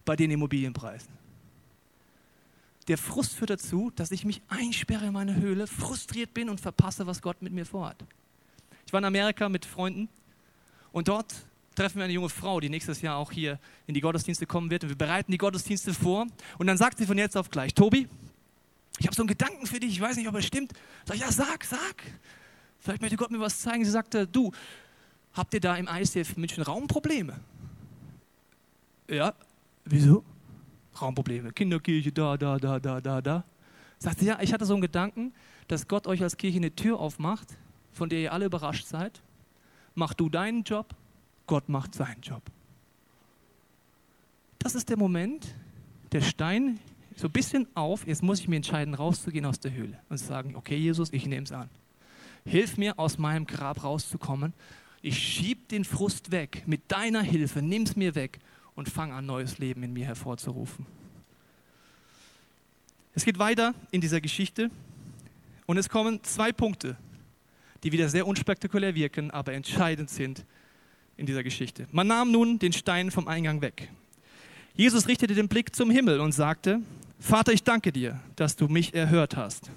[0.05, 1.22] bei den Immobilienpreisen.
[2.89, 7.07] Der Frust führt dazu, dass ich mich einsperre in meine Höhle, frustriert bin und verpasse,
[7.07, 8.05] was Gott mit mir vorhat.
[8.87, 10.09] Ich war in Amerika mit Freunden
[10.91, 11.33] und dort
[11.75, 14.85] treffen wir eine junge Frau, die nächstes Jahr auch hier in die Gottesdienste kommen wird.
[14.85, 16.27] Und wir bereiten die Gottesdienste vor.
[16.59, 18.09] Und dann sagt sie von jetzt auf gleich, Tobi,
[18.99, 20.73] ich habe so einen Gedanken für dich, ich weiß nicht, ob er stimmt.
[21.07, 22.03] Sag ich, ja, sag, sag.
[22.81, 23.85] Vielleicht möchte Gott mir was zeigen.
[23.85, 24.53] Sie sagte, du,
[25.33, 27.41] habt ihr da im ICF München Raumprobleme?
[29.09, 29.35] Ja,
[29.85, 30.25] wieso?
[31.03, 33.45] Raumprobleme, Kinderkirche, da, da, da, da, da, da.
[33.99, 35.33] Sagt sie, ja, ich hatte so einen Gedanken,
[35.69, 37.49] dass Gott euch als Kirche eine Tür aufmacht,
[37.93, 39.21] von der ihr alle überrascht seid.
[39.95, 40.95] Mach du deinen Job,
[41.47, 42.43] Gott macht seinen Job.
[44.59, 45.55] Das ist der Moment,
[46.13, 46.79] der Stein
[47.17, 50.25] so ein bisschen auf, jetzt muss ich mir entscheiden, rauszugehen aus der Höhle und zu
[50.25, 51.69] sagen, okay Jesus, ich nehme es an.
[52.45, 54.53] Hilf mir, aus meinem Grab rauszukommen.
[55.03, 56.63] Ich schieb den Frust weg.
[56.67, 58.39] Mit deiner Hilfe, nimm es mir weg
[58.75, 60.87] und fang an, neues Leben in mir hervorzurufen.
[63.15, 64.71] Es geht weiter in dieser Geschichte
[65.67, 66.97] und es kommen zwei Punkte,
[67.83, 70.45] die wieder sehr unspektakulär wirken, aber entscheidend sind
[71.17, 71.87] in dieser Geschichte.
[71.93, 73.91] Man nahm nun den Stein vom Eingang weg.
[74.75, 76.81] Jesus richtete den Blick zum Himmel und sagte,
[77.19, 79.71] Vater, ich danke dir, dass du mich erhört hast.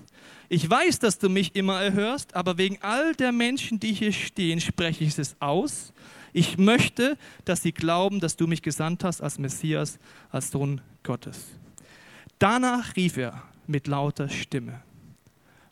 [0.47, 4.62] Ich weiß, dass du mich immer erhörst, aber wegen all der Menschen, die hier stehen,
[4.62, 5.91] spreche ich es aus.
[6.37, 9.97] Ich möchte, dass sie glauben, dass du mich gesandt hast als Messias,
[10.29, 11.45] als Sohn Gottes.
[12.39, 14.81] Danach rief er mit lauter Stimme,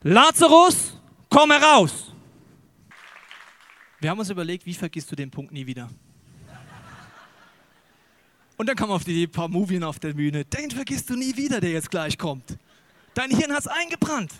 [0.03, 0.97] Lazarus,
[1.29, 2.13] komm heraus!
[3.99, 5.89] Wir haben uns überlegt, wie vergisst du den Punkt nie wieder?
[8.55, 10.45] Und dann kam auf die paar Movien auf der Bühne.
[10.45, 12.57] Den vergisst du nie wieder, der jetzt gleich kommt.
[13.13, 14.31] Dein Hirn hat es eingebrannt.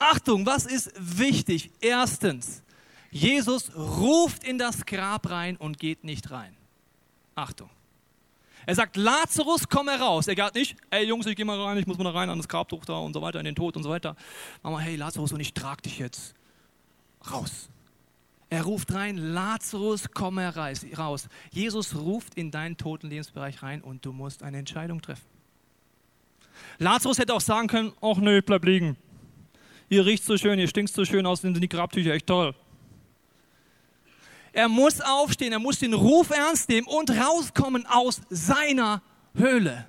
[0.00, 1.70] Achtung, was ist wichtig?
[1.80, 2.64] Erstens,
[3.12, 6.56] Jesus ruft in das Grab rein und geht nicht rein.
[7.34, 7.68] Achtung.
[8.64, 10.28] Er sagt, Lazarus, komm heraus.
[10.28, 12.48] Er geht nicht, ey Jungs, ich geh mal rein, ich muss mal rein an das
[12.48, 14.16] Grabtuch da und so weiter, in den Tod und so weiter.
[14.62, 16.34] Mama, hey Lazarus, und ich trag dich jetzt
[17.30, 17.68] raus.
[18.48, 21.28] Er ruft rein, Lazarus, komm heraus.
[21.50, 25.26] Jesus ruft in deinen toten Lebensbereich rein und du musst eine Entscheidung treffen.
[26.78, 28.96] Lazarus hätte auch sagen können, ach nee, bleib liegen.
[29.90, 32.54] Ihr riecht so schön, ihr stinkt so schön aus, sind die Grabtücher echt toll.
[34.52, 39.02] Er muss aufstehen, er muss den Ruf ernst nehmen und rauskommen aus seiner
[39.34, 39.86] Höhle.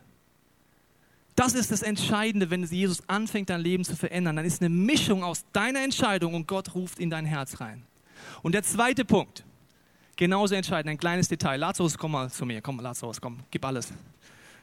[1.35, 4.35] Das ist das Entscheidende, wenn Jesus anfängt, dein Leben zu verändern.
[4.35, 7.83] Dann ist eine Mischung aus deiner Entscheidung und Gott ruft in dein Herz rein.
[8.41, 9.43] Und der zweite Punkt,
[10.15, 11.57] genauso entscheidend, ein kleines Detail.
[11.57, 13.91] Lazarus, komm mal zu mir, komm, Lazarus, komm, gib alles.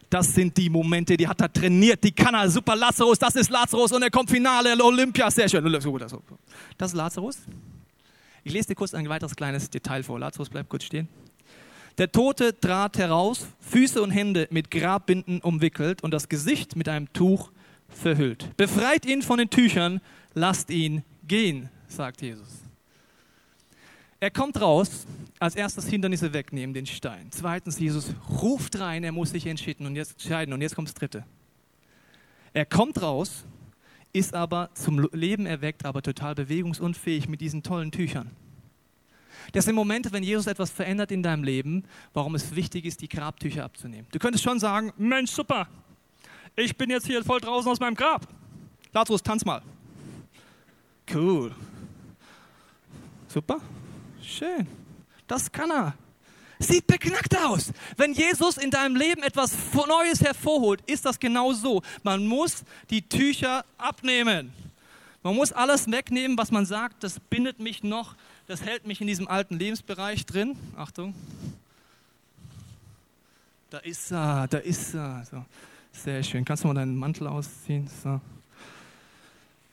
[0.08, 2.48] Das sind die Momente, die hat er trainiert, die kann er.
[2.48, 5.64] Super, Lazarus, das ist Lazarus und er kommt Finale, Olympia, sehr schön.
[6.78, 7.38] Das ist Lazarus.
[8.44, 10.18] Ich lese dir kurz ein weiteres kleines Detail vor.
[10.18, 11.08] Lazarus, bleib kurz stehen.
[11.98, 17.12] Der Tote trat heraus, Füße und Hände mit Grabbinden umwickelt und das Gesicht mit einem
[17.12, 17.50] Tuch
[17.88, 18.56] verhüllt.
[18.56, 20.00] Befreit ihn von den Tüchern,
[20.34, 22.48] lasst ihn gehen, sagt Jesus.
[24.20, 25.06] Er kommt raus,
[25.38, 27.28] als erstes Hindernisse wegnehmen, den Stein.
[27.30, 30.52] Zweitens, Jesus ruft rein, er muss sich entscheiden und jetzt entscheiden.
[30.52, 31.24] Und jetzt kommt das Dritte.
[32.52, 33.44] Er kommt raus,
[34.12, 38.30] ist aber zum Leben erweckt, aber total bewegungsunfähig mit diesen tollen Tüchern.
[39.52, 43.08] Das sind Momente, wenn Jesus etwas verändert in deinem Leben, warum es wichtig ist, die
[43.08, 44.06] Grabtücher abzunehmen.
[44.12, 45.66] Du könntest schon sagen, Mensch, super,
[46.56, 48.26] ich bin jetzt hier voll draußen aus meinem Grab.
[48.92, 49.62] Lazarus, tanz mal.
[51.12, 51.54] Cool.
[53.28, 53.60] Super.
[54.22, 54.66] Schön.
[55.26, 55.94] Das kann er.
[56.62, 57.72] Sieht beknackt aus.
[57.96, 61.82] Wenn Jesus in deinem Leben etwas Neues hervorholt, ist das genau so.
[62.02, 64.52] Man muss die Tücher abnehmen.
[65.22, 68.14] Man muss alles wegnehmen, was man sagt, das bindet mich noch,
[68.46, 70.56] das hält mich in diesem alten Lebensbereich drin.
[70.76, 71.14] Achtung.
[73.70, 75.24] Da ist er, da ist er.
[75.30, 75.44] So.
[75.92, 76.44] Sehr schön.
[76.44, 77.88] Kannst du mal deinen Mantel ausziehen?
[78.02, 78.20] So.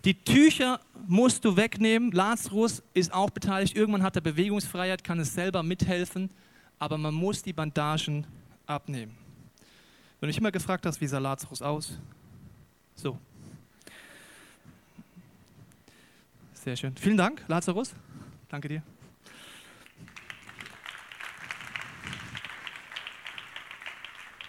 [0.06, 2.12] Die Tücher musst du wegnehmen.
[2.14, 3.76] Lazarus ist auch beteiligt.
[3.76, 6.30] Irgendwann hat er Bewegungsfreiheit, kann es selber mithelfen,
[6.80, 8.26] aber man muss die Bandagen
[8.66, 9.16] abnehmen.
[10.20, 12.00] Wenn du dich immer gefragt hast, wie sah Lazarus aus?
[12.96, 13.18] So.
[16.54, 16.96] Sehr schön.
[16.98, 17.94] Vielen Dank, Lazarus.
[18.50, 18.84] Danke dir.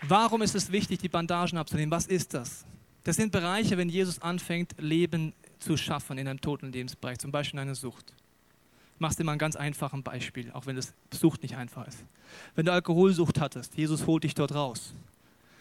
[0.02, 1.90] Warum ist es wichtig, die Bandagen abzunehmen?
[1.90, 2.64] Was ist das?
[3.04, 7.58] Das sind Bereiche, wenn Jesus anfängt, Leben zu schaffen in einem toten Lebensbereich, zum Beispiel
[7.58, 8.14] in einer Sucht.
[8.98, 12.04] Mache dir mal ein ganz einfaches Beispiel, auch wenn das Sucht nicht einfach ist.
[12.54, 14.92] Wenn du Alkoholsucht hattest, Jesus holt dich dort raus.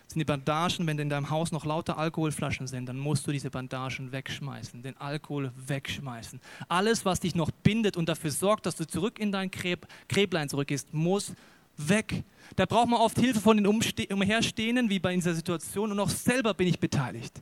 [0.07, 3.49] sind die Bandagen, wenn in deinem Haus noch lauter Alkoholflaschen sind, dann musst du diese
[3.49, 6.39] Bandagen wegschmeißen, den Alkohol wegschmeißen.
[6.67, 10.49] Alles, was dich noch bindet und dafür sorgt, dass du zurück in dein Gräb, Gräblein
[10.49, 11.33] zurückgehst, muss
[11.77, 12.23] weg.
[12.55, 16.09] Da braucht man oft Hilfe von den Umste Umherstehenden, wie bei dieser Situation, und auch
[16.09, 17.41] selber bin ich beteiligt.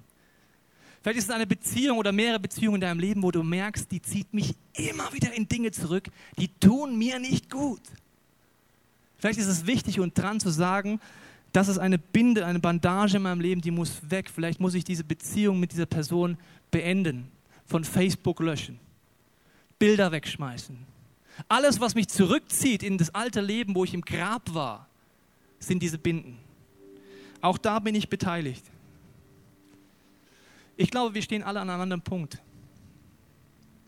[1.06, 4.02] Vielleicht ist es eine Beziehung oder mehrere Beziehungen in deinem Leben, wo du merkst, die
[4.02, 7.82] zieht mich immer wieder in Dinge zurück, die tun mir nicht gut.
[9.20, 11.00] Vielleicht ist es wichtig und dran zu sagen,
[11.54, 14.32] das ist eine Binde, eine Bandage in meinem Leben, die muss weg.
[14.34, 16.40] Vielleicht muss ich diese Beziehung mit dieser Person
[16.72, 17.28] beenden,
[17.68, 18.80] von Facebook löschen,
[19.78, 20.76] Bilder wegschmeißen.
[21.48, 24.90] Alles, was mich zurückzieht in das alte Leben, wo ich im Grab war,
[25.60, 26.40] sind diese Binden.
[27.42, 28.64] Auch da bin ich beteiligt.
[30.78, 32.42] Ich glaube, wir stehen alle an einem anderen Punkt.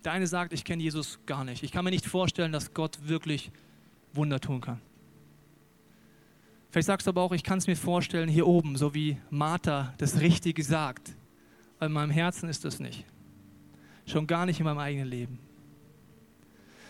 [0.03, 1.63] Der eine sagt, ich kenne Jesus gar nicht.
[1.63, 3.51] Ich kann mir nicht vorstellen, dass Gott wirklich
[4.13, 4.81] Wunder tun kann.
[6.69, 9.93] Vielleicht sagst du aber auch, ich kann es mir vorstellen hier oben, so wie Martha
[9.97, 11.13] das Richtige sagt.
[11.77, 13.05] Aber in meinem Herzen ist das nicht.
[14.05, 15.39] Schon gar nicht in meinem eigenen Leben.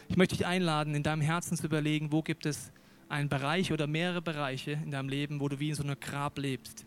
[0.10, 2.72] Ich möchte dich einladen, in deinem Herzen zu überlegen, wo gibt es
[3.10, 6.38] einen Bereich oder mehrere Bereiche in deinem Leben, wo du wie in so einem Grab
[6.38, 6.86] lebst.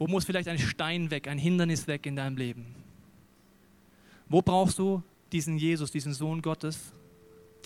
[0.00, 2.74] Wo muss vielleicht ein Stein weg, ein Hindernis weg in deinem Leben?
[4.30, 6.94] Wo brauchst du diesen Jesus, diesen Sohn Gottes,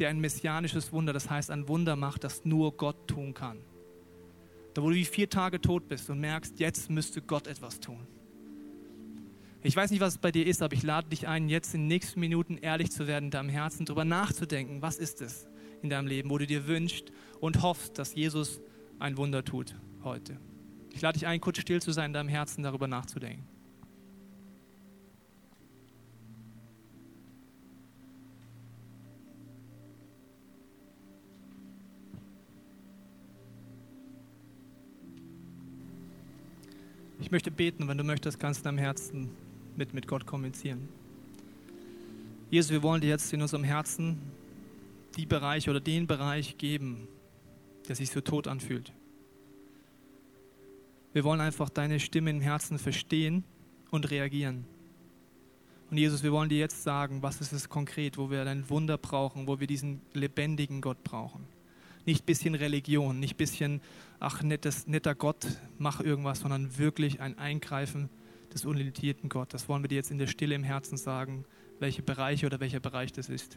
[0.00, 3.58] der ein messianisches Wunder, das heißt ein Wunder macht, das nur Gott tun kann?
[4.74, 8.04] Da wo du wie vier Tage tot bist und merkst, jetzt müsste Gott etwas tun.
[9.62, 11.82] Ich weiß nicht, was es bei dir ist, aber ich lade dich ein, jetzt in
[11.82, 15.46] den nächsten Minuten ehrlich zu werden, in deinem Herzen darüber nachzudenken, was ist es
[15.82, 18.60] in deinem Leben, wo du dir wünschst und hoffst, dass Jesus
[18.98, 20.36] ein Wunder tut heute.
[20.94, 23.44] Ich lade dich ein, kurz still zu sein, in deinem Herzen darüber nachzudenken.
[37.20, 39.30] Ich möchte beten, wenn du möchtest, kannst du deinem Herzen
[39.76, 40.88] mit, mit Gott kommunizieren.
[42.50, 44.20] Jesus, wir wollen dir jetzt in unserem Herzen
[45.16, 47.08] die Bereiche oder den Bereich geben,
[47.88, 48.92] der sich so tot anfühlt.
[51.14, 53.44] Wir wollen einfach deine Stimme im Herzen verstehen
[53.92, 54.64] und reagieren.
[55.88, 58.98] Und Jesus, wir wollen dir jetzt sagen, was ist es konkret, wo wir dein Wunder
[58.98, 61.46] brauchen, wo wir diesen lebendigen Gott brauchen.
[62.04, 63.80] Nicht bisschen Religion, nicht bisschen,
[64.18, 65.46] ach, nettes, netter Gott,
[65.78, 68.10] mach irgendwas, sondern wirklich ein Eingreifen
[68.52, 69.54] des unlimitierten Gott.
[69.54, 71.44] Das wollen wir dir jetzt in der Stille im Herzen sagen,
[71.78, 73.56] welche Bereiche oder welcher Bereich das ist.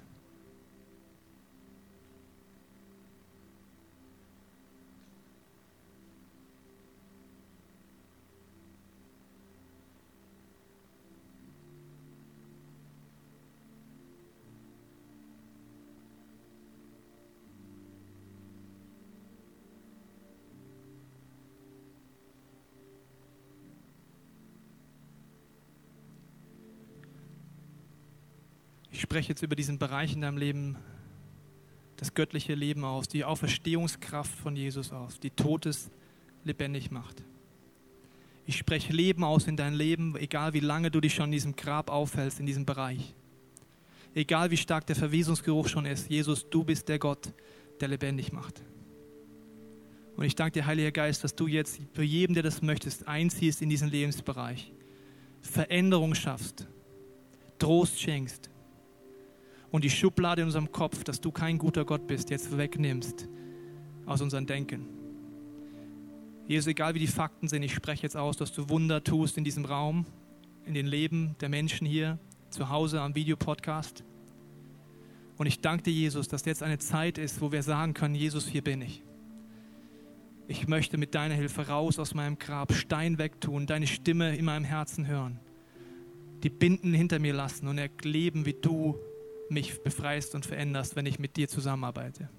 [29.17, 30.75] Spreche jetzt über diesen Bereich in deinem Leben,
[31.95, 35.89] das göttliche Leben aus, die Auferstehungskraft von Jesus aus, die Totes
[36.43, 37.23] lebendig macht.
[38.45, 41.56] Ich spreche Leben aus in dein Leben, egal wie lange du dich schon in diesem
[41.56, 43.15] Grab aufhältst, in diesem Bereich.
[44.13, 47.34] Egal wie stark der Verwesungsgeruch schon ist, Jesus, du bist der Gott,
[47.80, 48.62] der lebendig macht.
[50.15, 53.63] Und ich danke dir, Heiliger Geist, dass du jetzt für jeden, der das möchtest, einziehst
[53.63, 54.71] in diesen Lebensbereich,
[55.41, 56.67] Veränderung schaffst,
[57.58, 58.51] Trost schenkst,
[59.71, 63.27] und die Schublade in unserem Kopf, dass du kein guter Gott bist, jetzt wegnimmst
[64.06, 64.88] aus unserem Denken.
[66.47, 69.43] Jesus, egal wie die Fakten sind, ich spreche jetzt aus, dass du Wunder tust in
[69.43, 70.06] diesem Raum,
[70.65, 74.06] in den Leben der Menschen hier, zu Hause am Videopodcast.
[75.38, 78.47] Und ich danke dir, Jesus, dass jetzt eine Zeit ist, wo wir sagen können, Jesus,
[78.47, 79.03] hier bin ich.
[80.47, 84.63] Ich möchte mit deiner Hilfe raus aus meinem Grab, Stein wegtun, deine Stimme in meinem
[84.63, 85.41] Herzen hören,
[86.43, 88.97] die Binden hinter mir lassen und erleben, wie du
[89.51, 92.29] mich befreist und veränderst, wenn ich mit dir zusammenarbeite.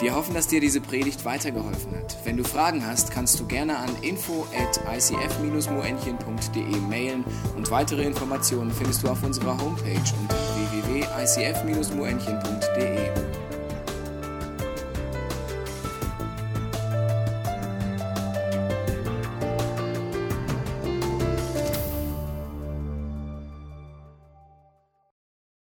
[0.00, 2.16] Wir hoffen, dass dir diese Predigt weitergeholfen hat.
[2.24, 7.22] Wenn du Fragen hast, kannst du gerne an info at icf-moenchen.de mailen
[7.54, 13.49] und weitere Informationen findest du auf unserer Homepage unter www.icf-moenchen.de.